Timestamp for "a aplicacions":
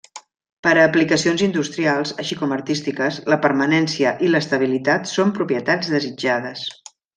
0.77-1.43